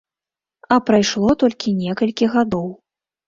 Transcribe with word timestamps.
А 0.75 0.77
прайшло 0.87 1.29
толькі 1.45 1.75
некалькі 1.83 2.31
гадоў. 2.37 2.67